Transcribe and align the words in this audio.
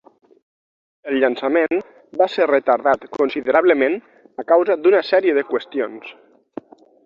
El 1.11 1.17
llançament 1.23 1.81
va 2.23 2.29
ser 2.37 2.49
retardat 2.53 3.05
considerablement 3.19 4.01
a 4.45 4.49
causa 4.55 4.81
d'una 4.87 5.07
sèrie 5.15 5.39
de 5.41 5.49
qüestions. 5.55 6.13